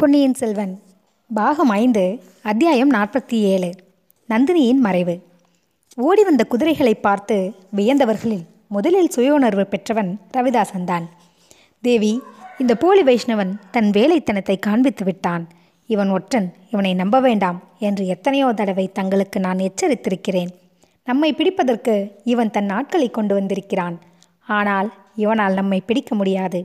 [0.00, 0.72] பொன்னியின் செல்வன்
[1.30, 2.02] பாகம் ஐந்து
[2.42, 3.70] அத்தியாயம் நாற்பத்தி ஏழு
[4.28, 5.14] நந்தினியின் மறைவு.
[5.96, 7.36] ஓடி வந்த குதிரைகளை பார்த்து
[7.76, 11.06] வியந்தவர்களில் முதலில் சுய உணர்வு பெற்றவன் ரவிதாசன் தான்.
[11.82, 12.22] தேவி
[12.58, 15.46] இந்த போலி வைஷ்ணவன் தன் வேலைத்தனத்தை காண்பித்து விட்டான்.
[15.86, 20.52] இவன் ஒற்றன் இவனை நம்ப வேண்டாம் என்று எத்தனையோ தடவை தங்களுக்கு நான் எச்சரித்திருக்கிறேன்.
[21.04, 23.98] நம்மை பிடிப்பதற்கு இவன் தன் ஆட்களை கொண்டு வந்திருக்கிறான்.
[24.44, 26.62] ஆனால் இவனால் நம்மை பிடிக்க முடியாது.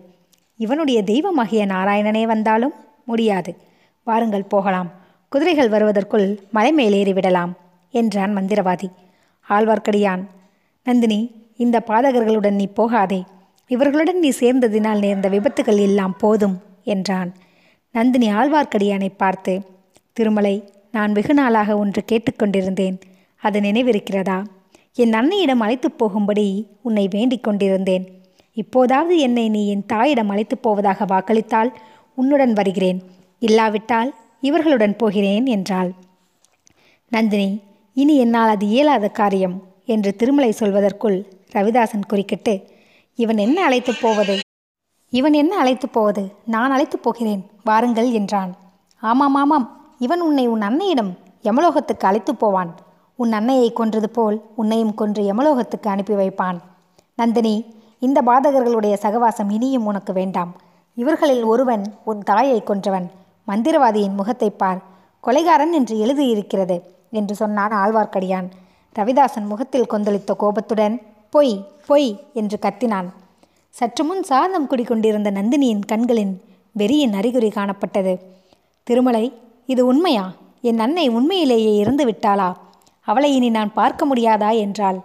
[0.55, 2.77] இவனுடைய தெய்வமாகிய நாராயணனே வந்தாலும்
[3.11, 3.51] முடியாது.
[4.03, 4.89] வாருங்கள் போகலாம்.
[5.29, 7.53] குதிரைகள் வருவதற்குள் மலை மேலேறி விடலாம்
[7.91, 8.87] என்றான் மந்திரவாதி.
[9.49, 10.23] ஆழ்வார்க்கடியான்
[10.83, 11.19] நந்தினி
[11.57, 13.23] இந்த பாதகர்களுடன் நீ போகாதே.
[13.67, 17.31] இவர்களுடன் நீ சேர்ந்ததினால் நேர்ந்த விபத்துகள் எல்லாம் போதும் என்றான்.
[17.91, 19.61] நந்தினி ஆழ்வார்க்கடியானை பார்த்து
[20.13, 20.55] திருமலை
[20.91, 22.97] நான் வெகு நாளாக ஒன்று கேட்டுக்கொண்டிருந்தேன்
[23.41, 24.39] அது நினைவிருக்கிறதா?
[24.93, 26.47] என் அன்னையிடம் அழைத்துப் போகும்படி
[26.81, 28.05] உன்னை வேண்டிக் கொண்டிருந்தேன்.
[28.53, 31.71] இப்போதாவது என்னை நீ என் தாயிடம் அழைத்துப் போவதாக வாக்களித்தால்
[32.15, 33.03] உன்னுடன் வருகிறேன்.
[33.39, 35.91] இல்லாவிட்டால் இவர்களுடன் போகிறேன் என்றாள்.
[37.09, 37.61] நந்தினி
[37.93, 42.67] இனி என்னால் அது இயலாத காரியம் என்று திருமலை சொல்வதற்குள் ரவிதாசன் குறுக்கிட்டு
[43.15, 44.39] இவன் என்ன அழைத்துப் போவது?
[45.09, 46.31] இவன் என்ன அழைத்துப் போவது?
[46.45, 48.55] நான் அழைத்துப் போகிறேன் வாருங்கள் என்றான்.
[48.99, 49.95] ஆமாம் ஆமாம்.
[49.99, 52.75] இவன் உன்னை உன் அன்னையிடம் யமலோகத்துக்கு அழைத்துப் போவான்.
[53.15, 56.57] உன் அன்னையை கொன்றது போல் உன்னையும் கொன்று யமலோகத்துக்கு அனுப்பி வைப்பான்.
[57.15, 57.65] நந்தினி
[57.99, 60.55] இந்த பாதகர்களுடைய சகவாசம் இனியும் உனக்கு வேண்டாம்.
[60.93, 63.07] இவர்களில் ஒருவன் உன் தாயை கொன்றவன்.
[63.47, 64.81] மந்திரவாதியின் முகத்தை பார்.
[65.23, 68.47] கொலைகாரன் என்று எழுதியிருக்கிறது என்று சொன்னான் ஆழ்வார்க்கடியான்.
[68.95, 73.05] ரவிதாசன் முகத்தில் கொந்தளித்த கோபத்துடன் பொய் பொய் என்று கத்தினான்.
[73.69, 76.41] சற்று முன் சாதம் குடிக்கொண்டிருந்த நந்தினியின் கண்களின்
[76.77, 78.19] வெறியின் அறிகுறி காணப்பட்டது.
[78.83, 79.33] திருமலை
[79.65, 80.31] இது உண்மையா?
[80.61, 82.53] என் அன்னை உண்மையிலேயே இறந்து விட்டாளா?
[83.01, 84.49] அவளை இனி நான் பார்க்க முடியாதா?
[84.57, 84.99] என்றாள்.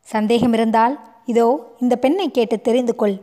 [0.00, 3.16] சந்தேகம் இருந்தால் இதோ இந்த பெண்ணை கேட்டு தெரிந்து கொள்.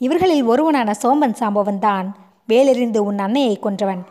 [0.00, 2.16] இவர்களில் ஒருவனான சோம்பன் சாம்பவன் தான்
[2.48, 4.02] வேலெறிந்து உன் அன்னையை கொன்றவன்.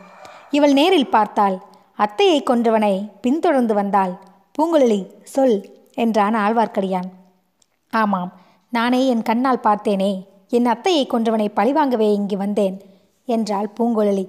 [0.50, 1.56] இவள் நேரில் பார்த்தாள்.
[1.98, 4.12] அத்தையை கொன்றவனை பின்தொடர்ந்து வந்தாள்.
[4.54, 5.56] பூங்குழலி சொல்
[5.94, 7.08] என்றான் ஆழ்வார்க்கடியான்.
[7.90, 8.30] ஆமாம்
[8.68, 10.12] நானே என் கண்ணால் பார்த்தேனே.
[10.48, 12.80] என் அத்தையை கொன்றவனை பழிவாங்கவே இங்கு வந்தேன்
[13.24, 14.24] என்றாள் பூங்குழலி.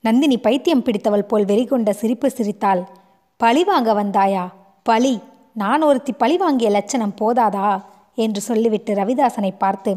[0.00, 2.88] நந்தினி பைத்தியம் பிடித்தவள் போல் வெறிகொண்ட சிரிப்பு சிரித்தாள்.
[3.36, 4.44] பழி வாங்க வந்தாயா?
[4.82, 5.20] பழி.
[5.54, 7.68] நான் ஒருத்தி பழி வாங்கிய லட்சணம் போதாதா?
[8.14, 9.92] என்று சொல்லிவிட்டு ரவிதாசனை பார்த்து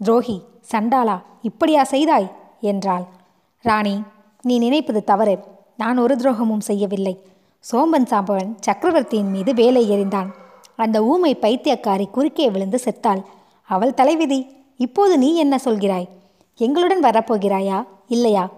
[0.00, 2.30] துரோகி சண்டாளா இப்படியா செய்தாய்?
[2.60, 3.04] என்றாள்.
[3.60, 4.02] ராணி
[4.42, 5.38] நீ நினைப்பது தவறு.
[5.76, 7.22] நான் ஒரு துரோகமும் செய்யவில்லை.
[7.72, 10.30] சோம்பன் சாம்பவன் சக்கரவர்த்தியின் மீது வேலை எறிந்தான்.
[10.76, 13.22] அந்த ஊமை பைத்தியக்காரி குறுக்கே விழுந்து செத்தாள்.
[13.62, 14.46] அவள் தலைவிதி
[14.76, 16.08] இப்போது நீ என்ன சொல்கிறாய்?
[16.56, 17.86] எங்களுடன் வரப்போகிறாயா?
[18.08, 18.50] இல்லையா?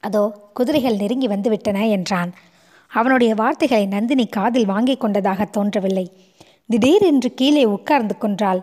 [0.00, 2.32] அதோ குதிரைகள் நெருங்கி வந்துவிட்டன என்றான்.
[2.88, 6.12] அவனுடைய வார்த்தைகளை நந்தினி காதில் வாங்கிக் கொண்டதாக தோன்றவில்லை.
[6.66, 8.62] திடீரென்று கீழே உட்கார்ந்து கொன்றாள்.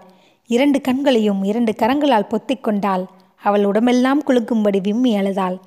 [0.49, 3.03] இரண்டு கண்களையும் இரண்டு கரங்களால் பொத்திக் கொண்டாள்
[3.37, 5.57] அவள் உடம்பெல்லாம் குலுக்கும்படி விம்மி அழுதாள்.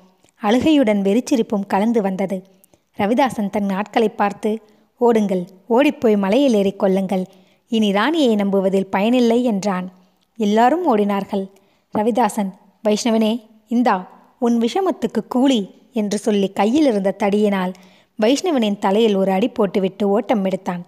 [0.41, 2.43] அழுகையுடன் வெறிச்சிரிப்பும் கலந்து வந்தது.
[2.99, 4.61] ரவிதாசன் தன் ஆட்களை பார்த்து
[4.97, 7.23] ஓடுங்கள் ஓடிப்போய் மலையில் ஏறிக் கொள்ளுங்கள்.
[7.67, 9.87] இனி ராணியை நம்புவதில் பயனில்லை என்றான்.
[10.37, 11.45] எல்லாரும் ஓடினார்கள்.
[11.93, 12.51] ரவிதாசன்
[12.87, 13.33] வைஷ்ணவனே
[13.67, 13.95] இந்தா
[14.39, 15.61] உன் விஷமத்துக்கு கூலி
[15.93, 17.73] என்று சொல்லி கையில் இருந்த தடியினால்
[18.19, 20.83] வைஷ்ணவனின் தலையில் ஒரு அடி போட்டுவிட்டு ஓட்டம் எடுத்தான்.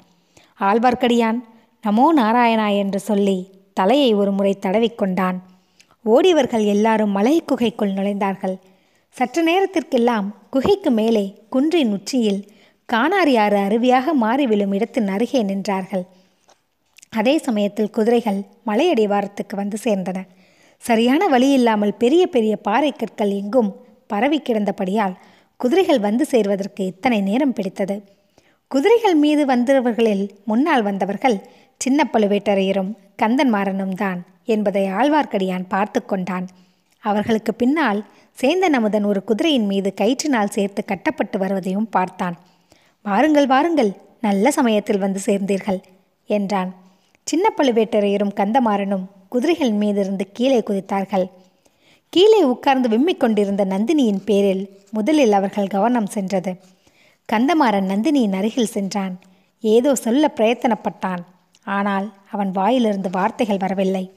[0.60, 1.40] ஆழ்வார்க்கடியான்
[1.84, 3.38] நமோ நாராயணா என்று சொல்லி
[3.78, 5.38] தலையை ஒரு முறை தடவிக்கொண்டான்.
[6.06, 8.56] ஓடியவர்கள் எல்லாரும் மலை குகைக்குள் நுழைந்தார்கள்.
[9.16, 12.42] சற்று நேரத்திற்கெல்லாம் குகைக்கு மேலே குன்றின் உச்சியில்
[12.90, 16.04] காணாரியாறு அருவியாக மாறி விழும் இடத்தின் அருகே நின்றார்கள்.
[17.10, 20.18] அதே சமயத்தில் குதிரைகள் மலையடிவாரத்துக்கு வந்து சேர்ந்தன.
[20.84, 23.72] சரியான வழி இல்லாமல் பெரிய பெரிய பாறை கற்கள் எங்கும்
[24.08, 25.16] பரவி கிடந்தபடியால்
[25.60, 27.96] குதிரைகள் வந்து சேர்வதற்கு இத்தனை நேரம் பிடித்தது.
[28.72, 31.38] குதிரைகள் மீது வந்தவர்களில் முன்னால் வந்தவர்கள்
[31.82, 32.92] சின்ன பழுவேட்டரையரும்
[33.22, 36.48] கந்தன்மாறனும் தான் என்பதை ஆழ்வார்க்கடியான் பார்த்து கொண்டான்.
[37.04, 38.00] அவர்களுக்கு பின்னால்
[38.42, 42.36] சேந்தன் அமுதன் ஒரு குதிரையின் மீது கயிற்றினால் சேர்த்து கட்டப்பட்டு வருவதையும் பார்த்தான்.
[43.02, 45.80] வாருங்கள் வாருங்கள் நல்ல சமயத்தில் வந்து சேர்ந்தீர்கள்
[46.30, 46.72] என்றான்.
[47.24, 51.26] சின்ன பழுவேட்டரையரும் கந்தமாறனும் குதிரைகள் மீதிருந்து கீழே குதித்தார்கள்.
[52.10, 56.52] கீழே உட்கார்ந்து விம்மிக் கொண்டிருந்த நந்தினியின் பேரில் முதலில் அவர்கள் கவனம் சென்றது.
[57.30, 59.16] கந்தமாறன் நந்தினியின் அருகில் சென்றான்.
[59.60, 61.24] ஏதோ சொல்ல பிரயத்தனப்பட்டான்.
[61.66, 64.12] ஆனால் அவன் வாயிலிருந்து வார்த்தைகள் வரவில்லை.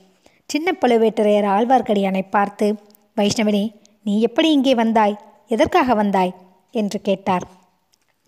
[0.44, 2.74] சின்ன பழுவேட்டரையர் ஆழ்வார்க்கடியானை பார்த்து
[3.16, 3.72] வைஷ்ணவனே
[4.02, 5.18] நீ எப்படி இங்கே வந்தாய்?
[5.48, 6.34] எதற்காக வந்தாய்?
[6.70, 7.46] என்று கேட்டார்.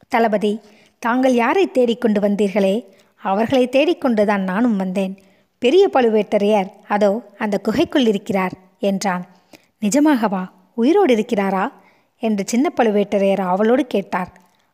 [0.08, 0.60] தளபதி
[0.98, 2.84] தாங்கள் யாரை தேடிக்கொண்டு வந்தீர்களே?
[3.16, 5.18] அவர்களை தேடிக்கொண்டுதான் நானும் வந்தேன்.
[5.58, 9.24] பெரிய பழுவேட்டரையர் அதோ அந்த குகைக்குள் இருக்கிறார் என்றான்.
[9.80, 11.72] நிஜமாகவா உயிரோடு இருக்கிறாரா?
[12.18, 14.32] என்று சின்ன பழுவேட்டரையர் அவளோடு கேட்டார்.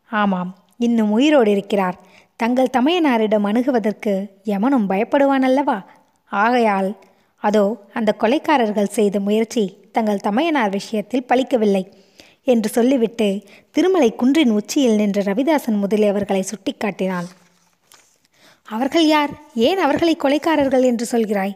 [0.09, 1.97] ஆமாம் இன்னும் உயிரோடு இருக்கிறார்.
[2.39, 4.13] தங்கள் தமையனாரிடம் அணுகுவதற்கு
[4.45, 5.85] யமனும் பயப்படுவான் அல்லவா
[6.31, 6.89] ஆகையால்
[7.43, 11.83] அதோ அந்த கொலைக்காரர்கள் செய்த முயற்சி தங்கள் தமையனார் விஷயத்தில் பலிக்கவில்லை
[12.43, 17.27] என்று சொல்லிவிட்டு திருமலை குன்றின் உச்சியில் நின்ற ரவிதாசன் முதலியவர்களை சுட்டிக்காட்டினான்
[18.67, 19.31] அவர்கள் யார்?
[19.53, 21.55] ஏன் அவர்களை கொலைக்காரர்கள் என்று சொல்கிறாய்?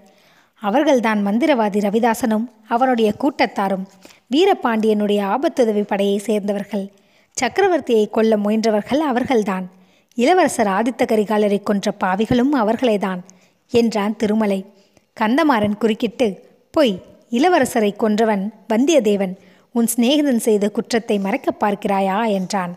[0.56, 3.86] அவர்கள்தான் மந்திரவாதி ரவிதாசனும் அவனுடைய கூட்டத்தாரும்
[4.32, 6.86] வீரபாண்டியனுடைய ஆபத்துதவி படையை சேர்ந்தவர்கள்.
[7.38, 9.66] சக்கரவர்த்தியை கொல்ல முயன்றவர்கள் அவர்கள்தான்.
[10.16, 13.20] இளவரசர் ஆதித்த கரிகாலரை கொன்ற பாவிகளும் அவர்களேதான்
[13.72, 14.66] என்றான் திருமலை.
[15.20, 16.28] கந்தமாறன் குறுக்கிட்டு
[16.72, 19.36] பொய் இளவரசரை கொன்றவன் வந்தியத்தேவன்
[19.72, 22.32] உன் சிநேகிதன் செய்த குற்றத்தை மறைக்கப் பார்க்கிறாயா?
[22.32, 22.74] என்றான்.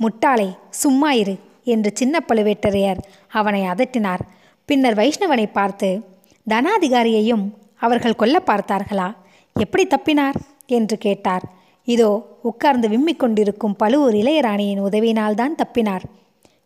[0.00, 4.22] முட்டாளே சும்மா இரு என்று சின்ன பழுவேட்டரையர் அவனை அதட்டினார்.
[4.64, 6.04] பின்னர் வைஷ்ணவனை பார்த்து
[6.46, 7.44] தனாதிகாரியையும்
[7.76, 9.14] அவர்கள் கொல்ல பார்த்தார்களா?
[9.56, 10.34] எப்படி தப்பினார்?
[10.66, 11.42] என்று கேட்டார்.
[11.84, 16.04] இதோ உட்கார்ந்து விம்மிக் கொண்டிருக்கும் பழுவூர் இளையராணியின் உதவியினால்தான் தப்பினார்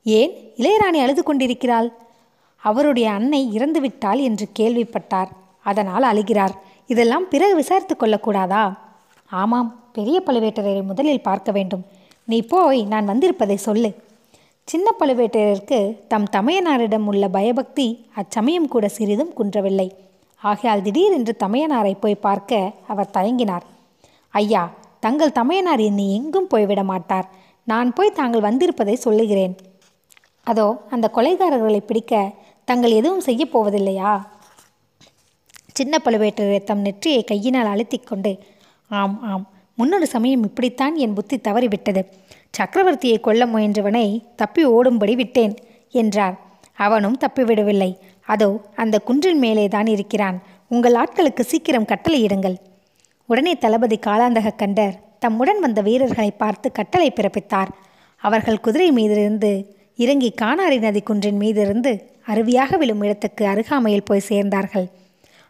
[0.02, 1.92] ஏன் இளையராணி அழுது கொண்டிருக்கிறாள்
[2.56, 5.30] அவருடைய அன்னை இறந்துவிட்டாள் என்று கேள்விப்பட்டார்.
[5.62, 6.54] அதனால் அழுகிறார்.
[6.86, 8.76] இதெல்லாம் பிறகு விசாரித்து கொள்ளக்கூடாதா?
[9.30, 11.84] ஆமாம் பெரிய பழுவேட்டரையரை முதலில் பார்க்க வேண்டும்.
[12.24, 13.90] நீ போய் நான் வந்திருப்பதை சொல்லு.
[14.64, 19.94] சின்ன பழுவேட்டரையருக்கு தம் தமையனாரிடம் உள்ள பயபக்தி அச்சமயம் கூட சிறிதும் குன்றவில்லை.
[20.42, 23.66] ஆகையால் திடீரென்று தமையனாரை போய் பார்க்க அவர் தயங்கினார்.
[24.28, 24.70] ஐயா
[25.00, 27.28] தங்கள் தமையனார் என்னை எங்கும் போய்விட மாட்டார்
[27.64, 29.56] நான் போய் தாங்கள் வந்திருப்பதை சொல்லுகிறேன்.
[30.46, 32.22] அதோ அந்த கொலைகாரர்களை பிடிக்க
[32.68, 34.12] தங்கள் எதுவும் செய்யப் போவதில்லையா?
[35.78, 38.32] சின்ன பழுவேட்டரையர் தம் நெற்றியை கையினால் அழுத்திக்கொண்டு
[38.90, 39.44] ஆம் ஆம்
[39.78, 42.02] முன்னொரு சமயம் இப்படித்தான் என் புத்தி தவறிவிட்டது.
[42.58, 44.06] சக்கரவர்த்தியை கொல்ல முயன்றவனை
[44.36, 45.54] தப்பி ஓடும்படி விட்டேன்
[45.94, 46.36] என்றார்.
[46.78, 47.90] அவனும் தப்பிவிடவில்லை
[48.28, 50.36] அதோ அந்த குன்றின் மேலே தான் இருக்கிறான்.
[50.68, 52.56] உங்கள் ஆட்களுக்கு சீக்கிரம் கட்டளையிடுங்கள்.
[53.28, 57.70] உடனே தளபதி காலாந்தக கண்டர் தம்முடன் வந்த வீரர்களை பார்த்து கட்டளை பிறப்பித்தார்.
[58.22, 59.52] அவர்கள் குதிரை மீதிருந்து
[59.98, 61.92] இறங்கி கானாரி நதி குன்றின் மீதிருந்து
[62.26, 64.86] அருவியாக விழும் இடத்துக்கு அருகாமையில் போய் சேர்ந்தார்கள்.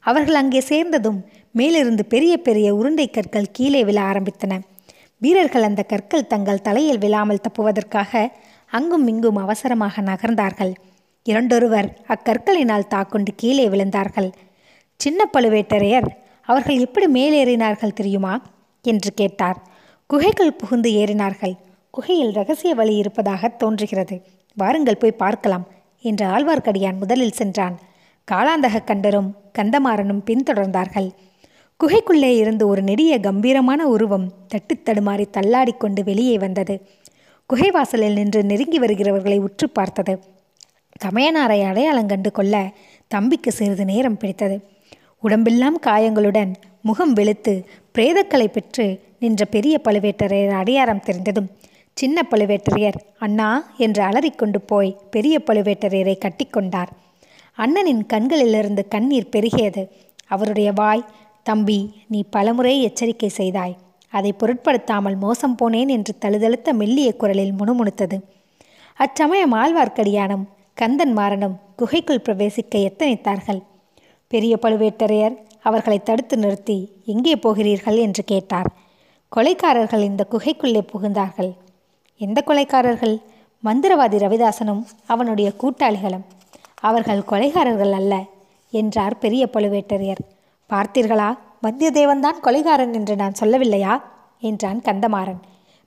[0.01, 4.61] அவர்கள் அங்கே சேர்ந்ததும் மேலிருந்து பெரிய பெரிய உருண்டை கற்கள் கீழே விழ ஆரம்பித்தன.
[5.19, 8.31] வீரர்கள் அந்த கற்கள் தங்கள் தலையில் விழாமல் தப்புவதற்காக
[8.71, 10.73] அங்கும் இங்கும் அவசரமாக நகர்ந்தார்கள்.
[11.27, 14.31] இரண்டொருவர் அக்கற்களினால் தாக்குண்டு கீழே விழுந்தார்கள்.
[14.97, 16.09] சின்ன பழுவேட்டரையர்
[16.49, 18.43] அவர்கள் எப்படி மேலேறினார்கள் தெரியுமா?
[18.85, 19.59] என்று கேட்டார்.
[20.07, 21.55] குகைகள் புகுந்து ஏறினார்கள்.
[21.95, 24.23] குகையில் ரகசிய வழி இருப்பதாக தோன்றுகிறது.
[24.57, 25.67] வாருங்கள் போய் பார்க்கலாம்
[26.01, 27.79] என்று ஆழ்வார்க்கடியான் முதலில் சென்றான்.
[28.33, 29.29] காலாந்தக கண்டரும்
[29.59, 31.09] கந்தமாறனும் பின்தொடர்ந்தார்கள்.
[31.81, 36.81] குகைக்குள்ளே இருந்து ஒரு நெடிய கம்பீரமான உருவம் தட்டு தடுமாறி தள்ளாடிக்கொண்டு வெளியே வந்தது.
[37.47, 40.19] குகை வாசலில் நின்று நெருங்கி வருகிறவர்களை உற்று பார்த்தது.
[41.05, 42.71] தமையனாரை அடையாளங்கண்டு கொள்ள
[43.09, 44.57] தம்பிக்கு சிறிது நேரம் பிடித்தது.
[45.21, 47.67] உடம்பெல்லாம் காயங்களுடன் முகம் வெளுத்து
[47.99, 51.51] பிரேதக்களை பெற்று நின்ற பெரிய பழுவேட்டரையர் அடையாளம் தெரிந்ததும்
[51.97, 56.91] சின்ன பழுவேட்டரையர் அண்ணா என்று அலறிக்கொண்டு போய் பெரிய பழுவேட்டரையரை கட்டிக்கொண்டார்
[57.59, 59.83] அண்ணனின் கண்களிலிருந்து கண்ணீர் பெருகியது.
[60.27, 61.05] அவருடைய வாய்
[61.43, 63.75] தம்பி நீ பலமுறை எச்சரிக்கை செய்தாய்.
[64.09, 68.17] அதை பொருட்படுத்தாமல் மோசம் போனேன் என்று தழுதழுத்த மெல்லிய குரலில் முணுமுணுத்தது.
[68.95, 73.63] அச்சமயம் ஆழ்வார்க்கடியானும் கந்தன் மாறனும் குகைக்குள் பிரவேசிக்க எத்தனைத்தார்கள்?
[74.29, 77.97] பெரிய பழுவேட்டரையர் அவர்களை தடுத்து நிறுத்தி எங்கே போகிறீர்கள்?
[77.97, 78.71] என்று கேட்டார்.
[79.37, 81.53] கொலைக்காரர்கள் இந்த குகைக்குள்ளே புகுந்தார்கள்.
[82.25, 83.15] எந்த கொலைக்காரர்கள்?
[83.65, 86.25] மந்திரவாதி ரவிதாசனும் அவனுடைய கூட்டாளிகளும்.
[86.81, 88.25] அவர்கள் கொலைகாரர்கள் அல்ல
[88.71, 90.23] என்றார் பெரிய பழுவேட்டரையர்.
[90.71, 91.29] பார்த்தீர்களா?
[91.63, 93.95] வந்தியத்தேவன்தான் கொலைகாரன் என்று நான் சொல்லவில்லையா?
[94.41, 95.41] என்றான் கந்தமாறன்.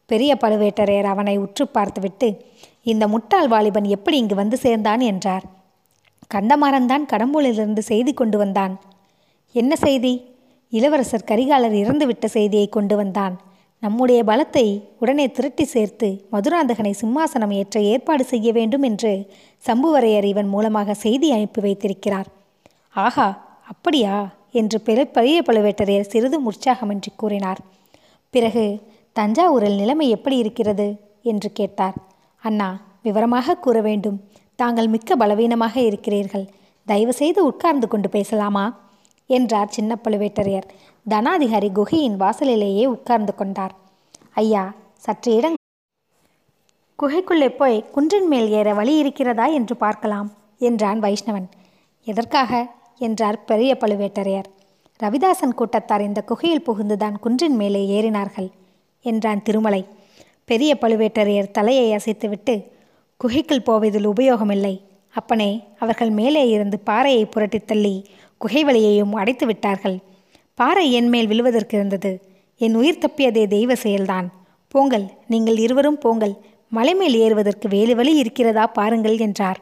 [0.06, 2.46] பெரிய பழுவேட்டரையர் அவனை உற்று பார்த்துவிட்டு
[2.84, 5.00] இந்த முட்டாள் வாலிபன் எப்படி இங்கு வந்து சேர்ந்தான்?
[5.00, 5.44] என்றார்.
[6.34, 8.80] கந்தமாறன் தான் கடம்பூரிலிருந்து செய்தி கொண்டு வந்தான்.
[9.52, 10.14] என்ன செய்தி?
[10.70, 13.36] இளவரசர் கரிகாலர் இறந்துவிட்ட செய்தியை கொண்டு வந்தான்.
[13.80, 19.32] நம்முடைய பலத்தை உடனே திரட்டி சேர்த்து மதுராந்தகனை சிம்மாசனம் ஏற்ற ஏற்பாடு செய்ய வேண்டும் என்று
[19.68, 22.26] சம்புவரையர் இவன் மூலமாக செய்தி அனுப்பி வைத்திருக்கிறார்.
[22.94, 24.34] ஆஹா அப்படியா?
[24.52, 27.58] என்று பெரு பெரிய பழுவேட்டரையர் சிறிதும் உற்சாகமின்றி கூறினார்.
[28.30, 28.82] பிறகு
[29.20, 30.96] தஞ்சாவூரில் நிலைமை எப்படி இருக்கிறது?
[31.24, 31.94] என்று கேட்டார்.
[32.42, 34.22] அண்ணா விவரமாக கூற வேண்டும்.
[34.56, 36.46] தாங்கள் மிக்க பலவீனமாக இருக்கிறீர்கள்.
[36.86, 38.84] தயவு செய்து உட்கார்ந்து கொண்டு பேசலாமா?
[39.26, 40.68] என்றார் சின்ன பழுவேட்டரையர்.
[41.10, 43.76] தனாதிகாரி குகையின் வாசலிலேயே உட்கார்ந்து கொண்டார்.
[44.34, 45.54] ஐயா சற்று இடம்
[47.00, 51.48] குகைக்குள்ளே போய் குன்றின் மேல் ஏற வழி இருக்கிறதா என்று பார்க்கலாம் என்றான் வைஷ்ணவன்.
[52.06, 52.68] எதற்காக?
[52.98, 54.50] என்றார் பெரிய பழுவேட்டரையர்.
[55.04, 58.50] ரவிதாசன் கூட்டத்தார் இந்த குகையில் புகுந்துதான் குன்றின் மேலே ஏறினார்கள்
[59.02, 59.86] என்றான் திருமலை.
[60.46, 62.64] பெரிய பழுவேட்டரையர் தலையை அசைத்துவிட்டு
[63.18, 64.82] குகைக்குள் போவதில் உபயோகமில்லை.
[65.14, 68.06] அப்பனே அவர்கள் மேலே இருந்து பாறையை புரட்டித் தள்ளி
[68.38, 69.98] குகை வழியையும் அடைத்து விட்டார்கள்
[70.58, 72.12] பாறை என் மேல் விழுவதற்கு இருந்தது.
[72.58, 74.28] என் உயிர் தப்பியதே தெய்வ செயல்தான்.
[74.68, 76.34] போங்கள் நீங்கள் இருவரும் போங்கள்.
[76.70, 79.60] மலை மேல் ஏறுவதற்கு வேறு வழி இருக்கிறதா பாருங்கள் என்றார்.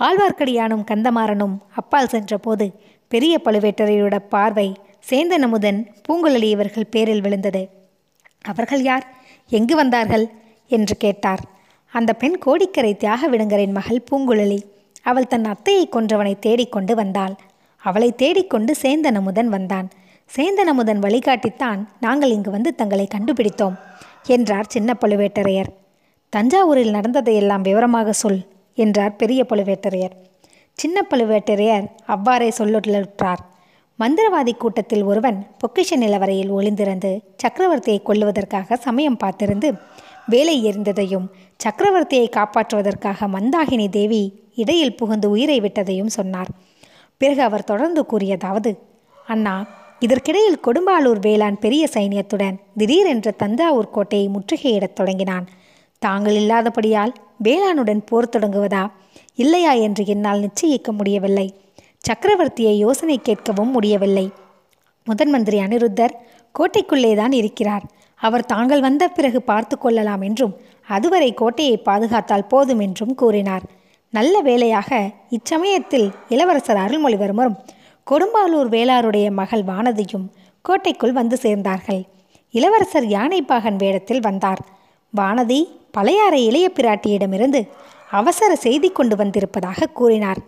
[0.00, 2.72] ஆழ்வார்க்கடியானும் கந்தமாறனும் அப்பால் சென்றபோது
[3.08, 4.74] பெரிய பழுவேட்டரையோட பார்வை
[5.10, 7.68] சேந்தன் அமுதன் பூங்குழலி இவர்கள் பேரில் விழுந்தது.
[8.42, 9.06] அவர்கள் யார்?
[9.48, 10.28] எங்கு வந்தார்கள்?
[10.68, 11.42] என்று கேட்டார்.
[11.92, 14.58] அந்த பெண் கோடிக்கரை தியாக விடுங்கரின் மகள் பூங்குழலி.
[15.02, 17.34] அவள் தன் அத்தையை கொன்றவனை தேடிக்கொண்டு வந்தாள்.
[17.76, 19.88] அவளை தேடிக்கொண்டு சேந்தன் அமுதன் வந்தான்.
[20.30, 23.76] சேந்தன் அமுதன் வழிகாட்டித்தான் நாங்கள் இங்கு வந்து தங்களை கண்டுபிடித்தோம்
[24.26, 25.70] என்றார் சின்ன பழுவேட்டரையர்.
[26.32, 28.40] தஞ்சாவூரில் நடந்ததையெல்லாம் விவரமாக சொல்
[28.74, 30.14] என்றார் பெரிய பழுவேட்டரையர்.
[30.72, 33.42] சின்ன பழுவேட்டரையர் அவ்வாறே சொல்லுற்றார்
[33.98, 39.70] மந்திரவாதி கூட்டத்தில் ஒருவன் பொக்கிஷ நிலவரையில் ஒளிந்திருந்து சக்கரவர்த்தியை கொல்லுவதற்காக சமயம் பார்த்திருந்து
[40.26, 41.26] வேலை எறிந்ததையும்
[41.64, 44.22] சக்கரவர்த்தியை காப்பாற்றுவதற்காக மந்தாகினி தேவி
[44.54, 46.52] இடையில் புகுந்து உயிரை விட்டதையும் சொன்னார்.
[47.16, 48.72] பிறகு அவர் தொடர்ந்து கூறியதாவது
[49.26, 49.66] அண்ணா
[49.98, 55.48] இதற்கிடையில் கொடும்பாளூர் வேளாண் பெரிய சைனியத்துடன் திடீரென்று தஞ்சாவூர் கோட்டையை முற்றுகையிடத் தொடங்கினான்.
[55.98, 58.90] தாங்கள் இல்லாதபடியால் வேளாணுடன் போர் தொடங்குவதா?
[59.34, 61.54] இல்லையா என்று என்னால் நிச்சயிக்க முடியவில்லை.
[62.08, 64.30] சக்கரவர்த்தியை யோசனை கேட்கவும் முடியவில்லை.
[65.04, 66.14] முதன் மந்திரி அனிருத்தர்
[66.58, 67.82] கோட்டைக்குள்ளேதான் இருக்கிறார்.
[68.16, 73.62] அவர் தாங்கள் வந்த பிறகு பார்த்து கொள்ளலாம் என்றும் அதுவரை கோட்டையை பாதுகாத்தால் போதும் என்றும் கூறினார்.
[74.10, 77.56] நல்ல வேளையாக இச்சமயத்தில் இளவரசர் அருள்மொழிவர்மரும்
[78.10, 80.26] கொடும்பாலூர் வேளாருடைய மகள் வானதியும்
[80.62, 82.02] கோட்டைக்குள் வந்து சேர்ந்தார்கள்.
[82.50, 84.58] இளவரசர் யானைப்பாகன் வேடத்தில் வந்தார்.
[85.16, 87.68] வானதி பழையாறை இளைய பிராட்டியிடமிருந்து
[88.10, 90.38] அவசர செய்தி கொண்டு வந்திருப்பதாக கூறினார்.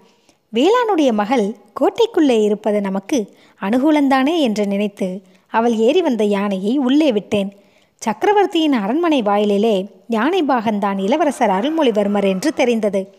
[0.55, 7.53] வேளானுடைய மகள் கோட்டைக்குள்ளே இருப்பது நமக்கு அனுகூலந்தானே என்று நினைத்து அவள் ஏறி வந்த யானையை உள்ளே விட்டேன்.
[7.99, 9.77] சக்கரவர்த்தியின் அரண்மனை வாயிலிலே
[10.09, 13.15] யானை பாகன்தான் இளவரசர் அருள்மொழிவர்மர் என்று தெரிந்தது.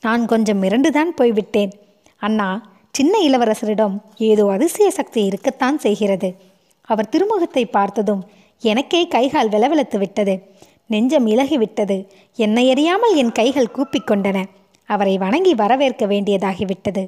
[0.00, 1.72] நான் கொஞ்சம் மிரண்டுதான் போய்விட்டேன்.
[2.16, 6.28] அண்ணா சின்ன இளவரசரிடம் ஏதோ அதிசய சக்தி இருக்கத்தான் செய்கிறது.
[6.88, 8.22] அவர் திருமுகத்தை பார்த்ததும்
[8.62, 10.34] எனக்கே கைகால் விளவிளத்து விட்டது.
[10.86, 11.96] நெஞ்சம் இலகிவிட்டது
[12.38, 14.38] என்னை அறியாமல் என் கைகள் கூப்பிக்கொண்டன
[14.88, 17.02] அவரை வணங்கி வரவேற்க வேண்டியதாகிவிட்டது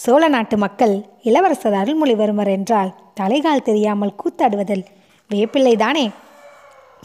[0.00, 4.84] சோழ நாட்டு மக்கள் இளவரசர் அருள்மொழிவர்மர் என்றால் தலைகால் தெரியாமல் கூத்தாடுவதில்
[5.30, 6.06] வேப்பிள்ளைதானே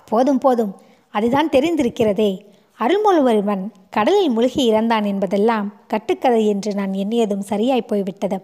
[0.05, 0.73] போதும் போதும்.
[1.13, 2.31] அதுதான் தெரிந்திருக்கிறதே.
[2.79, 8.37] அருள்மொழிவர்மன் கடலில் முழுகி இறந்தான் என்பதெல்லாம் கட்டுக்கதை என்று நான் எண்ணியதும் சரியாய் போய்விட்டது.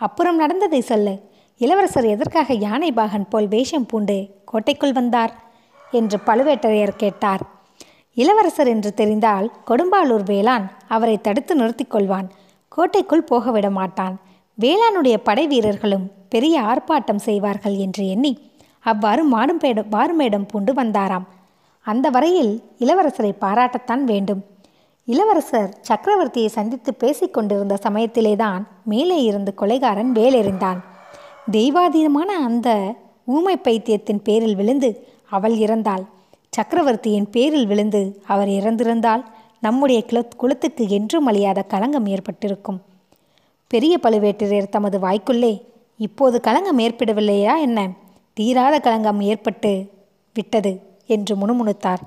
[0.00, 1.14] அப்புறம் நடந்ததை சொல்லு.
[1.60, 5.32] இளவரசர் எதற்காக யானை பாகன் போல் வேஷம் பூண்டு கோட்டைக்குள் வந்தார்?
[5.90, 7.42] என்று பழுவேட்டரையர் கேட்டார்.
[8.14, 12.28] இளவரசர் என்று தெரிந்தால் கொடும்பாளூர் வேளான் அவரை தடுத்து நிறுத்திக் கொள்வான்.
[12.68, 14.14] கோட்டைக்குள் போக விட மாட்டான்.
[14.58, 18.32] வேளானுடைய படை வீரர்களும் பெரிய ஆர்ப்பாட்டம் செய்வார்கள் என்று எண்ணி
[18.80, 21.26] அவ்வாறு மாடும்பேடம் வாருமேடம் பூண்டு வந்தாராம்.
[21.86, 24.44] அந்த வரையில் இளவரசரை பாராட்டத்தான் வேண்டும்.
[25.08, 30.80] இளவரசர் சக்கரவர்த்தியை சந்தித்து பேசிக் கொண்டிருந்த சமயத்திலேதான் மேலே இருந்து கொலைகாரன் வேலெறிந்தான்.
[31.52, 34.90] தெய்வாதீனமான அந்த ஊமை பைத்தியத்தின் பேரில் விழுந்து
[35.30, 36.04] அவள் இறந்தாள்.
[36.50, 39.24] சக்கரவர்த்தியின் பேரில் விழுந்து அவர் இறந்திருந்தால்
[39.60, 42.80] நம்முடைய குல குலத்துக்கு என்றும் அழியாத களங்கம் ஏற்பட்டிருக்கும்.
[43.66, 45.62] பெரிய பழுவேட்டரையர் தமது வாய்க்குள்ளே
[45.96, 47.88] இப்போது களங்கம் ஏற்படவில்லையா என்ன?
[48.32, 49.90] தீராத களங்கம் ஏற்பட்டு
[50.34, 52.02] விட்டது என்று முணுமுணுத்தார்.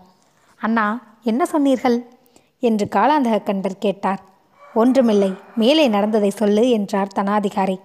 [0.62, 0.88] அண்ணா
[1.24, 2.00] என்ன சொன்னீர்கள்?
[2.62, 4.22] என்று காலாந்தக கண்டர் கேட்டார்.
[4.74, 7.77] ஒன்றுமில்லை மேலே நடந்ததை சொல்லு என்றார் தனாதிகாரி.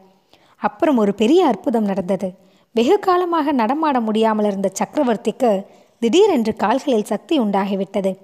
[0.57, 2.35] அப்புறம் ஒரு பெரிய அற்புதம் நடந்தது.
[2.73, 5.65] வெகு காலமாக நடமாட முடியாமல் இருந்த சக்கரவர்த்திக்கு
[6.01, 8.17] திடீரென்று கால்களில் சக்தி உண்டாகிவிட்டது.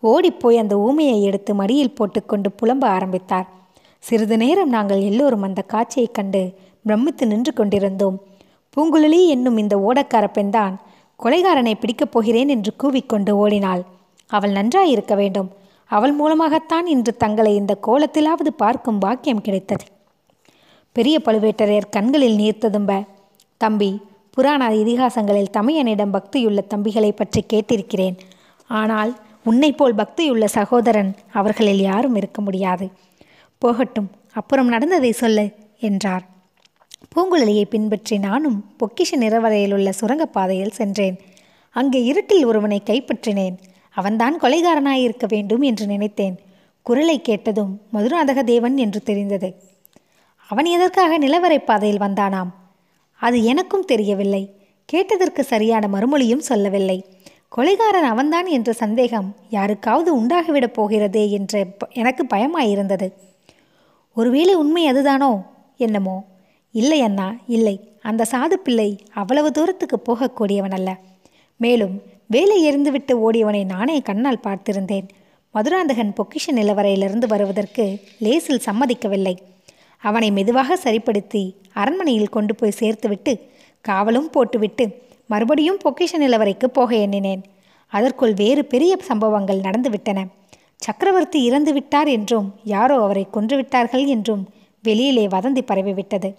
[0.00, 3.48] ஓடிப்போய் அந்த ஊமையை எடுத்து மடியில் போட்டுக்கொண்டு புலம்ப ஆரம்பித்தார்.
[3.98, 8.20] சிறிது நேரம் நாங்கள் எல்லோரும் அந்த காட்சியைக் கண்டு பிரமித்து நின்று கொண்டிருந்தோம்.
[8.76, 10.80] பூங்குழலி என்னும் இந்த ஓடக்கார பெண்தான்
[11.22, 13.82] கொலைகாரனை பிடிக்கப் போகிறேன் என்று கூவிக்கொண்டு ஓடினாள்.
[14.26, 15.50] அவள் நன்றாயிருக்க வேண்டும்.
[15.96, 19.84] அவள் மூலமாகத்தான் இன்று தங்களை இந்த கோலத்திலாவது பார்க்கும் பாக்கியம் கிடைத்தது.
[20.96, 23.00] பெரிய பழுவேட்டரையர் கண்களில் நீர் ததும்ப
[23.60, 23.90] தம்பி
[24.36, 28.16] புராண இதிகாசங்களில் தமையனிடம் பக்தியுள்ள தம்பிகளை பற்றி கேட்டிருக்கிறேன்.
[28.70, 29.12] ஆனால்
[29.44, 32.86] உன்னைப் போல் பக்தியுள்ள சகோதரன் அவர்களில் யாரும் இருக்க முடியாது.
[33.62, 34.08] போகட்டும்
[34.40, 35.44] அப்புறம் நடந்ததை சொல்லு
[35.88, 36.24] என்றார்.
[37.14, 41.16] பூங்குழலியை பின்பற்றி நானும் பொக்கிஷ நிறவரையில் உள்ள சுரங்கப்பாதையில் சென்றேன்.
[41.76, 43.56] அங்கே இருட்டில் ஒருவனை கைப்பற்றினேன்.
[43.94, 46.38] அவன்தான் கொலைகாரனாயிருக்க வேண்டும் என்று நினைத்தேன்.
[46.82, 49.54] குரலை கேட்டதும் மதுராந்தக தேவன் என்று தெரிந்தது.
[50.48, 52.48] அவன் எதற்காக நிலவரை பாதையில் வந்தானாம்?
[53.20, 54.54] அது எனக்கும் தெரியவில்லை.
[54.84, 57.04] கேட்டதற்கு சரியான மறுமொழியும் சொல்லவில்லை.
[57.56, 63.12] கொலைகாரன் அவன்தான் என்ற சந்தேகம் யாருக்காவது உண்டாகிவிடப் போகிறதே என்ற ப- எனக்கு பயமாயிருந்தது.
[64.14, 65.42] ஒருவேளை உண்மை அதுதானோ?
[65.76, 66.24] என்னமோ?
[66.72, 67.90] இல்லை அண்ணா இல்லை.
[68.02, 70.98] அந்த சாது பிள்ளை அவ்வளவு தூரத்துக்கு போகக்கூடியவன் அல்ல
[71.56, 72.02] மேலும்
[72.34, 75.06] வேலை எறிந்துவிட்டு ஓடியவனை நானே கண்ணால் பார்த்திருந்தேன்.
[75.54, 77.84] மதுராந்தகன் பொக்கிஷ நிலவரையிலிருந்து வருவதற்கு
[78.24, 79.34] லேசில் சம்மதிக்கவில்லை.
[80.02, 83.32] அவனை மெதுவாக சரிப்படுத்தி அரண்மனையில் கொண்டு போய் சேர்த்துவிட்டு
[83.84, 84.84] காவலும் போட்டுவிட்டு
[85.26, 87.42] மறுபடியும் பொக்கிஷ நிலவரைக்கு போக எண்ணினேன்.
[87.92, 90.20] அதற்குள் வேறு பெரிய சம்பவங்கள் நடந்துவிட்டன.
[90.86, 94.42] சக்கரவர்த்தி இறந்து விட்டார் என்றும் யாரோ அவரை கொன்றுவிட்டார்கள் என்றும்
[94.84, 96.30] வெளியிலே வதந்தி பரவிவிட்டது.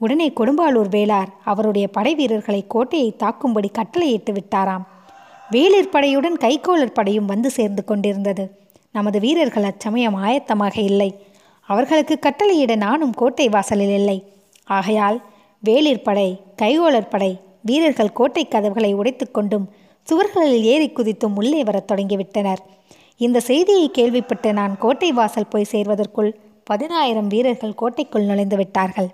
[0.00, 4.84] உடனே கொடும்பாளூர் வேளார் அவருடைய படை வீரர்களை கோட்டையை தாக்கும்படி கட்டளையிட்டு விட்டாராம்.
[5.50, 8.44] வேளிர் படையுடன் கைக்கோளர் படையும் வந்து சேர்ந்து கொண்டிருந்தது.
[8.92, 11.24] நமது வீரர்கள் அச்சமயம் ஆயத்தமாக இல்லை.
[11.60, 14.32] அவர்களுக்கு கட்டளையிட நானும் கோட்டை வாசலில் இல்லை.
[14.64, 15.22] ஆகையால்
[15.64, 19.66] வேளிர் படை கைகோளர் படை வீரர்கள் கோட்டை கதவுகளை உடைத்துக்கொண்டும்
[20.08, 22.62] சுவர்களில் ஏறி குதித்தும் உள்ளே வரத் தொடங்கிவிட்டனர்.
[23.16, 26.32] இந்த செய்தியை கேள்விப்பட்டு நான் கோட்டை வாசல் போய் சேர்வதற்குள்
[26.64, 29.08] பதினாயிரம் வீரர்கள் கோட்டைக்குள் நுழைந்து விட்டார்கள்.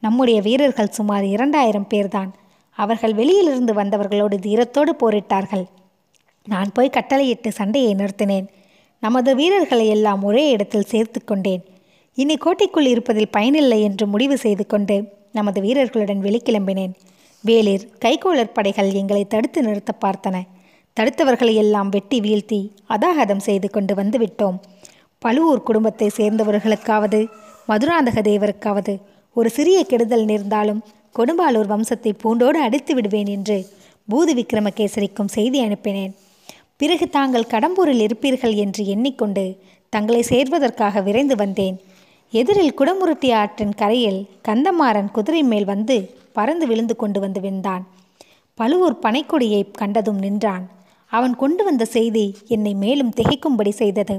[0.00, 2.30] நம்முடைய வீரர்கள் சுமார் இரண்டாயிரம் பேர்தான்.
[2.78, 5.64] அவர்கள் வெளியிலிருந்து வந்தவர்களோடு தீரத்தோடு போரிட்டார்கள்.
[6.46, 8.46] நான் போய் கட்டளையிட்டு சண்டையை நிறுத்தினேன்.
[9.02, 11.62] நமது வீரர்களை எல்லாம் ஒரே இடத்தில் சேர்த்து கொண்டேன்.
[12.18, 14.96] இனி கோட்டைக்குள் இருப்பதில் பயனில்லை என்று முடிவு செய்து கொண்டு
[15.32, 16.92] நமது வீரர்களுடன் வெளிக்கிளம்பினேன்.
[17.44, 20.36] வேளிர் கைகோளர் படைகள் எங்களை தடுத்து நிறுத்த பார்த்தன.
[20.96, 24.58] தடுத்தவர்களை எல்லாம் வெட்டி வீழ்த்தி அதாகதம் செய்து கொண்டு வந்துவிட்டோம்
[25.18, 27.20] பழுவூர் குடும்பத்தை சேர்ந்தவர்களுக்காவது
[27.68, 28.94] மதுராந்தக தேவருக்காவது
[29.36, 30.80] ஒரு சிறிய கெடுதல் நேர்ந்தாலும்
[31.18, 33.56] கொடும்பாலூர் வம்சத்தை பூண்டோடு அடித்து விடுவேன் என்று
[34.08, 36.12] பூதி விக்ரமகேசரிக்கும் செய்தி அனுப்பினேன்.
[36.76, 39.44] பிறகு தாங்கள் கடம்பூரில் இருப்பீர்கள் என்று எண்ணிக்கொண்டு
[39.88, 41.76] தங்களை சேர்வதற்காக விரைந்து வந்தேன்.
[42.32, 45.96] எதிரில் குடமுருட்டி ஆற்றின் கரையில் கந்தமாறன் குதிரை மேல் வந்து
[46.32, 47.84] பறந்து விழுந்து கொண்டு வந்து விழுந்தான்.
[48.54, 50.64] பழுவூர் பனைக்கொடியை கண்டதும் நின்றான்.
[51.12, 54.16] அவன் கொண்டு வந்த செய்தி என்னை மேலும் திகைக்கும்படி செய்தது.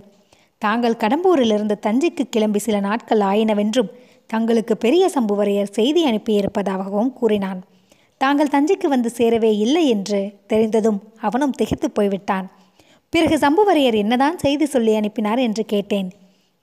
[0.62, 3.92] தாங்கள் கடம்பூரிலிருந்து தஞ்சைக்கு கிளம்பி சில நாட்கள் ஆயினவென்றும்
[4.28, 7.64] தங்களுக்கு பெரிய சம்புவரையர் செய்தி அனுப்பியிருப்பதாகவும் கூறினான்.
[8.18, 12.50] தாங்கள் தஞ்சைக்கு வந்து சேரவே இல்லை என்று தெரிந்ததும் அவனும் திகைத்து போய்விட்டான்.
[13.10, 16.12] பிறகு சம்புவரையர் என்னதான் செய்தி சொல்லி அனுப்பினார் என்று கேட்டேன்.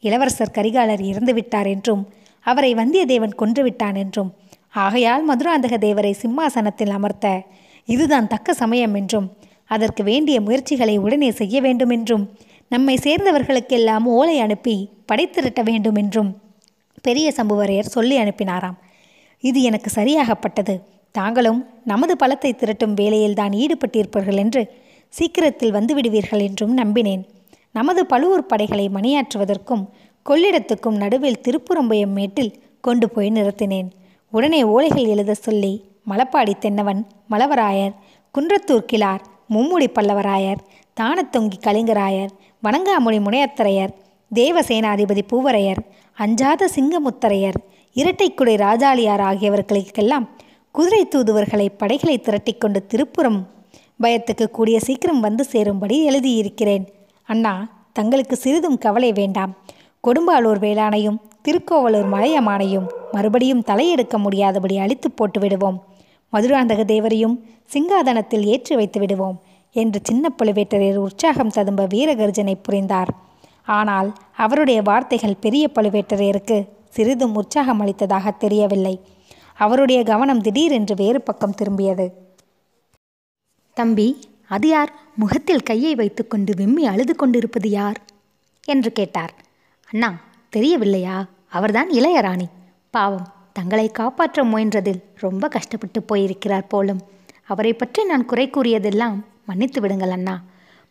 [0.00, 2.09] இளவரசர் கரிகாலர் இறந்து விட்டார் என்றும்
[2.40, 4.35] அவரை வந்தியத்தேவன் கொன்றுவிட்டான் என்றும்
[4.71, 7.42] ஆகையால் மதுராந்தக தேவரை சிம்மாசனத்தில் அமர்த்த
[7.85, 12.31] இதுதான் தக்க சமயம் என்றும் அதற்கு வேண்டிய முயற்சிகளை உடனே செய்ய வேண்டும் என்றும்
[12.69, 15.28] நம்மை சேர்ந்தவர்களுக்கெல்லாம் ஓலை அனுப்பி படை
[15.64, 16.41] வேண்டும் என்றும்
[17.02, 18.78] பெரிய சம்புவரையர் சொல்லி அனுப்பினாராம்.
[19.44, 20.75] இது எனக்கு சரியாகப்பட்டது.
[21.14, 24.62] தாங்களும் நமது பலத்தை திரட்டும் வேலையில்தான் ஈடுபட்டிருப்பீர்கள் என்று
[25.12, 27.23] சீக்கிரத்தில் வந்துவிடுவீர்கள் என்றும் நம்பினேன்.
[27.75, 29.85] நமது பழுவூர் படைகளை மணியாற்றுவதற்கும்
[30.26, 33.88] கொள்ளிடத்துக்கும் நடுவில் திருப்புறம்பயம் மேட்டில் கொண்டு போய் நிறுத்தினேன்.
[34.33, 35.72] உடனே ஓலைகள் எழுத சொல்லி
[36.11, 37.00] மலப்பாடி தென்னவன்
[37.31, 37.94] மலவராயர்
[38.35, 39.22] குன்றத்தூர் கிளார்
[39.55, 40.61] மும்முடி பல்லவராயர்
[40.96, 43.92] தானத்தொங்கி கலிங்கராயர் வணங்காமொழி முனையத்தரையர்
[44.31, 45.81] தேவசேனாதிபதி பூவரையர்
[46.14, 47.59] அஞ்சாத சிங்கமுத்தரையர்
[47.96, 50.29] இரட்டைக்குடை ராஜாளியார் ஆகியவர்களுக்கெல்லாம்
[50.70, 53.46] குதிரை தூதுவர்களை படைகளை திரட்டிக்கொண்டு திருப்புறம்
[54.03, 56.85] பயத்துக்கு கூடிய சீக்கிரம் வந்து சேரும்படி எழுதியிருக்கிறேன்.
[57.25, 59.57] அண்ணா தங்களுக்கு சிறிதும் கவலை வேண்டாம்.
[60.07, 65.83] கொடும்பாலூர் வேளாணையும் திருக்கோவலூர் மலையமானையும் மறுபடியும் தலையெடுக்க முடியாதபடி அழித்து போட்டு விடுவோம்
[66.33, 67.37] மதுராந்தக தேவரையும்
[67.75, 69.40] சிங்காதனத்தில் ஏற்றி வைத்து விடுவோம்
[69.72, 73.21] என்று சின்ன பழுவேட்டரையர் உற்சாகம் ததும்ப வீரகர்ஜனை புரிந்தார்.
[73.64, 79.01] ஆனால் அவருடைய வார்த்தைகள் பெரிய பழுவேட்டரையருக்கு சிறிதும் உற்சாகம் அளித்ததாக தெரியவில்லை.
[79.55, 82.11] அவருடைய கவனம் திடீரென்று வேறு பக்கம் திரும்பியது.
[83.75, 84.92] தம்பி அது யார்?
[85.16, 88.01] முகத்தில் கையை வைத்துக்கொண்டு விம்மி அழுது கொண்டிருப்பது யார்?
[88.64, 89.35] என்று கேட்டார்.
[89.90, 90.14] அண்ணா
[90.48, 91.27] தெரியவில்லையா?
[91.48, 92.46] அவர்தான் இளையராணி.
[92.90, 97.01] பாவம் தங்களை காப்பாற்ற முயன்றதில் ரொம்ப கஷ்டப்பட்டு போயிருக்கிறார் போலும்.
[97.46, 100.40] அவரை பற்றி நான் குறை கூறியதெல்லாம் மன்னித்து விடுங்கள் அண்ணா.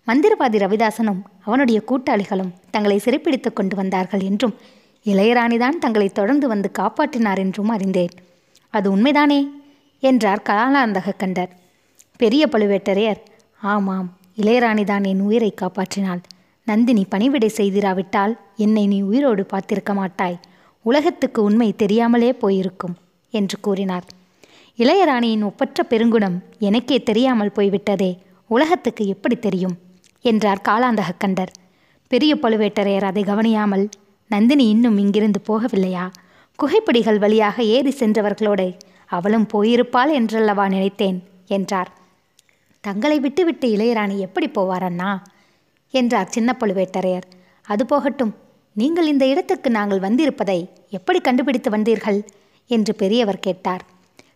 [0.08, 4.56] மந்திரவாதி ரவிதாசனும் அவனுடைய கூட்டாளிகளும் தங்களை சிறைப்பிடித்து கொண்டு வந்தார்கள் என்றும்
[5.06, 8.10] இளையராணிதான் தங்களை தொடர்ந்து வந்து காப்பாற்றினார் என்றும் அறிந்தேன்.
[8.70, 9.48] அது உண்மைதானே?
[10.00, 11.50] என்றார் கலாலாந்தக கண்டர்.
[12.18, 13.22] பெரிய பழுவேட்டரையர்
[13.62, 16.22] ஆமாம் இளையராணிதான் என் உயிரை காப்பாற்றினாள்.
[16.66, 20.40] நந்தினி பணிவிடை செய்திராவிட்டால் என்னை நீ உயிரோடு பார்த்திருக்க மாட்டாய்.
[20.82, 22.96] உலகத்துக்கு உண்மை தெரியாமலே போயிருக்கும்
[23.30, 24.04] என்று கூறினார்.
[24.78, 29.78] இளையராணியின் ஒப்பற்ற பெருங்குணம் எனக்கே தெரியாமல் போய்விட்டதே உலகத்துக்கு எப்படி தெரியும்?
[30.26, 31.52] என்றார் காலாந்தகக்கண்டர்
[32.08, 33.86] பெரிய பழுவேட்டரையர் அதை கவனியாமல்
[34.28, 36.06] நந்தினி இன்னும் இங்கிருந்து போகவில்லையா?
[36.60, 38.68] குகைப்படிகள் வழியாக ஏறி சென்றவர்களோடு
[39.06, 41.90] அவளும் போயிருப்பாள் என்றல்லவா நினைத்தேன் என்றார்.
[42.84, 45.24] தங்களை விட்டுவிட்டு இளையராணி எப்படி போவார் அண்ணா?
[45.94, 47.28] என்றார் சின்ன பழுவேட்டரையர்.
[47.68, 48.34] அது போகட்டும்.
[48.76, 52.20] நீங்கள் இந்த இடத்துக்கு நாங்கள் வந்திருப்பதை எப்படி கண்டுபிடித்து வந்தீர்கள்?
[52.70, 53.84] என்று பெரியவர் கேட்டார்.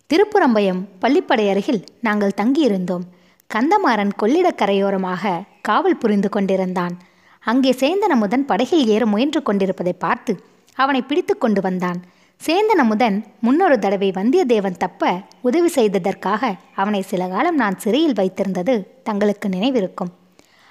[0.09, 3.05] திருப்புறம்பயம் பள்ளிப்படை அருகில் நாங்கள் தங்கியிருந்தோம்.
[3.49, 6.95] கந்தமாறன் கொள்ளிடக்கரையோரமாக காவல் புரிந்து கொண்டிருந்தான்.
[7.43, 10.33] அங்கே சேந்தனமுதன் படகில் ஏற முயன்று கொண்டிருப்பதை பார்த்து
[10.77, 11.99] அவனை பிடித்து கொண்டு வந்தான்.
[12.41, 16.43] சேந்தனமுதன் முன்னொரு தடவை வந்தியத்தேவன் தப்ப உதவி செய்ததற்காக
[16.75, 20.11] அவனை சில காலம் நான் சிறையில் வைத்திருந்தது தங்களுக்கு நினைவிருக்கும்.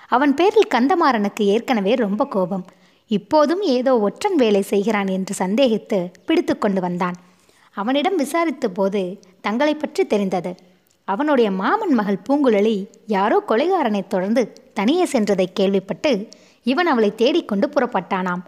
[0.09, 2.65] அவன் பேரில் கந்தமாறனுக்கு ஏற்கனவே ரொம்ப கோபம்.
[3.11, 7.17] இப்போதும் ஏதோ ஒற்றன் வேலை செய்கிறான் என்று சந்தேகித்து பிடித்து கொண்டு வந்தான்.
[7.77, 9.01] அவனிடம் விசாரித்த போது
[9.41, 10.53] தங்களை பற்றி தெரிந்தது.
[11.05, 14.43] அவனுடைய மாமன் மகள் பூங்குழலி யாரோ கொலைகாரனை தொடர்ந்து
[14.75, 16.29] தனியே சென்றதை கேள்விப்பட்டு
[16.63, 18.43] இவன் அவளை தேடிக்கொண்டு புறப்பட்டானாம்.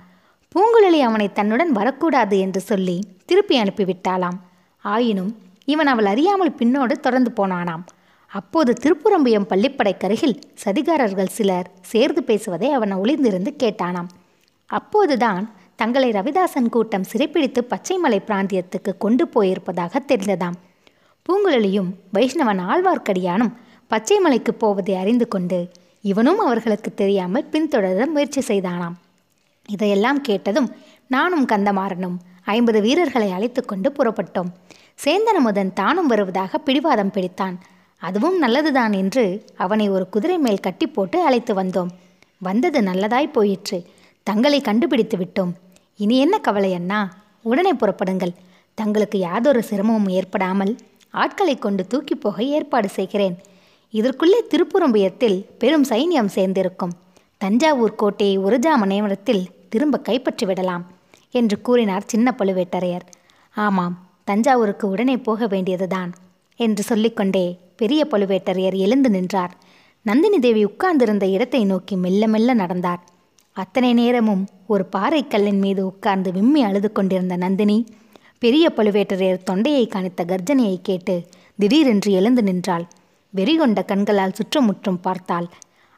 [0.54, 4.38] பூங்குழலி அவனை தன்னுடன் வரக்கூடாது என்று சொல்லி திருப்பி அனுப்பிவிட்டாளாம்.
[4.84, 5.32] ஆயினும்
[5.64, 7.84] இவன் அவள் அறியாமல் பின்னோடு தொடர்ந்து போனானாம்.
[8.30, 14.08] அப்போது திருப்புரம்பியம் பள்ளிப்படைக்கருகில் சதிகாரர்கள் சிலர் சேர்ந்து பேசுவதை அவன் ஒளிந்திருந்து கேட்டானாம்.
[14.70, 15.44] அப்போதுதான்
[15.76, 20.56] தங்களை ரவிதாசன் கூட்டம் சிறைப்பிடித்து பச்சைமலை பிராந்தியத்துக்கு கொண்டு போயிருப்பதாக தெரிந்ததாம்.
[21.28, 23.52] பூங்குழலியும் வைஷ்ணவன் ஆழ்வார்க்கடியானும்
[23.90, 28.96] பச்சைமலைக்கு போவதை அறிந்து கொண்டு இவனும் அவர்களுக்கு தெரியாமல் பின்தொடர முயற்சி செய்தானாம்.
[29.68, 30.74] இதையெல்லாம் கேட்டதும்
[31.06, 34.50] நானும் கந்தமாறனும் ஐம்பது வீரர்களை அழைத்து கொண்டு புறப்பட்டோம்.
[35.04, 37.56] சேந்தனமுதன் தானும் வருவதாக பிடிவாதம் பிடித்தான்.
[37.98, 41.88] அதுவும் நல்லதுதான் என்று அவனை ஒரு குதிரை மேல் கட்டி போட்டு அழைத்து வந்தோம்.
[42.38, 43.84] வந்தது நல்லதாய் போயிற்று.
[44.22, 45.52] தங்களை கண்டுபிடித்து விட்டோம்.
[45.96, 47.12] இனி என்ன கவலை அண்ணா?
[47.42, 48.34] உடனே புறப்படுங்கள்.
[48.74, 50.76] தங்களுக்கு யாதொரு சிரமமும் ஏற்படாமல்
[51.22, 53.37] ஆட்களை கொண்டு தூக்கி போக ஏற்பாடு செய்கிறேன்.
[53.94, 56.94] இதற்குள்ளே திருப்புறம்பியத்தில் பெரும் சைன்யம் சேர்ந்திருக்கும்.
[57.40, 58.59] தஞ்சாவூர் கோட்டையை ஒரு
[58.92, 60.85] நேரத்தில் திரும்ப கைப்பற்றி விடலாம்
[61.31, 63.07] என்று கூறினார் சின்ன பழுவேட்டரையர்.
[63.57, 66.11] ஆமாம் தஞ்சாவூருக்கு உடனே போக வேண்டியதுதான்
[66.61, 69.52] என்று சொல்லிக்கொண்டே பெரிய பழுவேட்டரையர் எழுந்து நின்றார்.
[70.07, 73.02] நந்தினி தேவி உட்கார்ந்திருந்த இடத்தை நோக்கி மெல்ல மெல்ல நடந்தார்.
[73.57, 77.79] அத்தனை நேரமும் ஒரு பாறைக்கல்லின் மீது உட்கார்ந்து விம்மி அழுது கொண்டிருந்த நந்தினி
[78.38, 81.14] பெரிய பழுவேட்டரையர் தொண்டையை கணித்த கர்ஜனையை கேட்டு
[81.57, 82.85] திடீரென்று எழுந்து நின்றாள்.
[83.35, 85.46] வெறிகொண்ட கண்களால் சுற்றமுற்றும் பார்த்தாள்.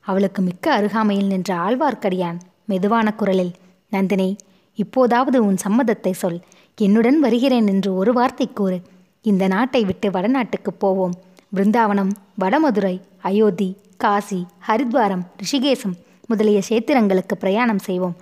[0.01, 3.53] அவளுக்கு மிக்க அருகாமையில் நின்ற ஆழ்வார்க்கடியான் மெதுவான குரலில்
[3.89, 4.37] நந்தினி
[4.75, 6.41] இப்போதாவது உன் சம்மதத்தை சொல்.
[6.75, 8.79] என்னுடன் வருகிறேன் என்று ஒரு வார்த்தை கூறு.
[9.23, 11.15] இந்த நாட்டை விட்டு வடநாட்டுக்கு போவோம்.
[11.57, 15.97] பிருந்தாவனம் வடமதுரை அயோத்தி காசி ஹரித்வாரம் ரிஷிகேசம்
[16.27, 18.17] முதலிய சேத்திரங்களுக்கு பிரயாணம் செய்வோம்.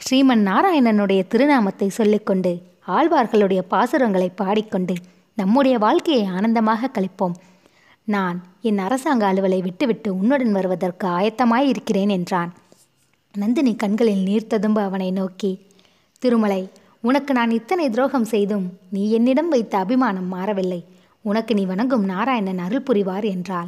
[0.00, 2.52] ஸ்ரீமன் நாராயணனுடைய திருநாமத்தை சொல்லிக்கொண்டு
[2.90, 4.94] ஆழ்வார்களுடைய பாசுரங்களை பாடிக்கொண்டு
[5.36, 7.34] நம்முடைய வாழ்க்கையை ஆனந்தமாக கழிப்போம்.
[8.04, 12.54] நான் என் அரசாங்க அலுவலை விட்டுவிட்டு உன்னுடன் வருவதற்கு ஆயத்தமாய் இருக்கிறேன் என்றான்.
[13.36, 15.58] நந்தினி கண்களில் நீர் ததும்ப அவனை நோக்கி
[16.18, 16.68] திருமலை
[17.00, 20.84] உனக்கு நான் இத்தனை துரோகம் செய்தும் நீ என்னிடம் வைத்த அபிமானம் மாறவில்லை.
[21.20, 23.66] உனக்கு நீ வணங்கும் நாராயணன் அருள் புரிவார் என்றாள்.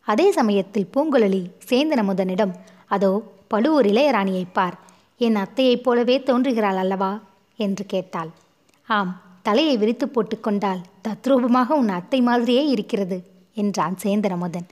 [0.00, 4.78] அதே சமயத்தில் பூங்குழலி சேந்தன முதனிடம் அதோ பழுவூர் இளையராணியைப் பார்.
[5.18, 7.20] என் அத்தையைப் போலவே தோன்றுகிறாள் அல்லவா?
[7.56, 8.30] என்று கேட்டாள்.
[8.94, 9.10] ஆம்
[9.42, 13.18] தலையை விரித்து போட்டுக்கொண்டால் தத்ரூபமாக உன் அத்தை மாதிரியே இருக்கிறது
[13.54, 14.68] என்றான் சேந்தனமுதன்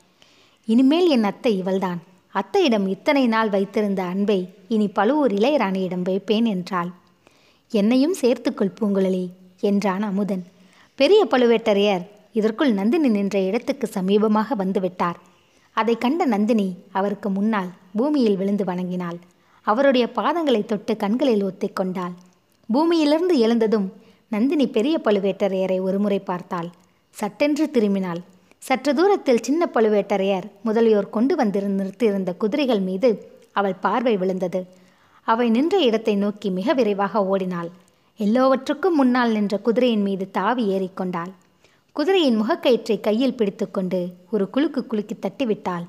[0.69, 2.01] இனிமேல் என் அத்தை இவள்தான்.
[2.35, 6.91] அத்தையிடம் இத்தனை நாள் வைத்திருந்த அன்பை இனி பழுவூர் இளையராணியிடம் வைப்பேன் என்றாள்.
[7.73, 9.25] என்னையும் சேர்த்துக்கொள் பூங்குழலி
[9.61, 10.45] என்றான் அமுதன்.
[10.99, 15.19] பெரிய பழுவேட்டரையர் இதற்குள் நந்தினி நின்ற இடத்துக்கு சமீபமாக வந்துவிட்டார்.
[15.77, 19.19] அதை கண்ட நந்தினி அவருக்கு முன்னால் பூமியில் விழுந்து வணங்கினாள்.
[19.67, 22.15] அவருடைய பாதங்களை தொட்டு கண்களில் ஒத்திக்கொண்டாள்
[22.69, 23.87] பூமியிலிருந்து எழுந்ததும்
[24.33, 26.69] நந்தினி பெரிய பழுவேட்டரையரை ஒருமுறை பார்த்தாள்.
[27.11, 28.21] சட்டென்று திரும்பினாள்.
[28.59, 33.11] சற்று தூரத்தில் சின்ன பழுவேட்டரையர் முதலியோர் கொண்டு வந்திரு நிறுத்தியிருந்த குதிரைகள் மீது
[33.53, 34.61] அவள் பார்வை விழுந்தது.
[35.27, 37.71] அவை நின்ற இடத்தை நோக்கி மிக விரைவாக ஓடினாள்.
[38.21, 41.33] எல்லோவற்றுக்கும் முன்னால் நின்ற குதிரையின் மீது தாவி ஏறிக்கொண்டாள்
[41.97, 45.87] குதிரையின் முகக்கயிற்றை கையில் பிடித்துக்கொண்டு ஒரு குலுக்கு குலுக்கி தட்டிவிட்டாள்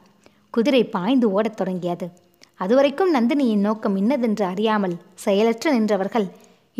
[0.49, 2.07] குதிரை பாய்ந்து ஓடத் தொடங்கியது.
[2.55, 6.27] அதுவரைக்கும் நந்தினியின் நோக்கம் இன்னதென்று அறியாமல் செயலற்று நின்றவர்கள்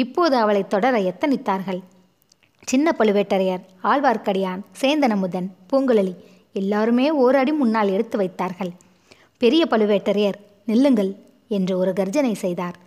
[0.04, 1.82] இப்போது அவளை தொடர எத்தனித்தார்கள்?
[2.72, 6.14] சின்ன பழுவேட்டரையர் ஆழ்வார்க்கடியான் சேந்தனமுதன் பூங்குழலி
[6.60, 8.72] எல்லாருமே ஓர் அடி முன்னால் எடுத்து வைத்தார்கள்.
[9.42, 10.38] பெரிய பழுவேட்டரையர்
[10.70, 11.12] நில்லுங்கள்
[11.58, 12.78] என்று ஒரு கர்ஜனை செய்தார்.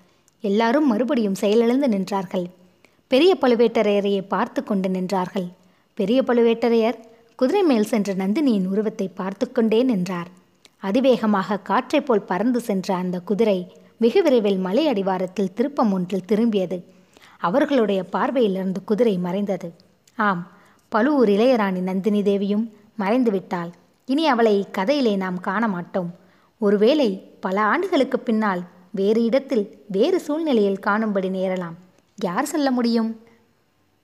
[0.44, 2.46] எல்லாரும் மறுபடியும் செயலிழந்து நின்றார்கள்.
[3.12, 5.48] பெரிய பழுவேட்டரையரையே பார்த்து கொண்டு நின்றார்கள்.
[5.98, 6.98] பெரிய பழுவேட்டரையர்
[7.40, 10.31] குதிரை மேல் சென்ற நந்தினியின் உருவத்தை பார்த்து கொண்டே நின்றார்.
[10.88, 13.59] அதிவேகமாக காற்றைப் போல் பறந்து சென்ற அந்த குதிரை
[14.03, 16.79] வெகு விரைவில் மலை அடிவாரத்தில் திருப்பம் ஒன்றில் திரும்பியது.
[17.44, 19.74] அவர்களுடைய பார்வையிலிருந்து குதிரை மறைந்தது.
[20.16, 20.52] ஆம்
[20.88, 23.70] பழுவூர் இளையராணி நந்தினி தேவியும் மறைந்து விட்டாள்.
[24.07, 26.14] இனி அவளை இக்கதையிலே நாம் காண மாட்டோம்.
[26.59, 27.09] ஒருவேளை
[27.40, 31.76] பல ஆண்டுகளுக்கு பின்னால் வேறு இடத்தில் வேறு சூழ்நிலையில் காணும்படி நேரலாம்.
[32.16, 33.23] யார் சொல்ல முடியும்?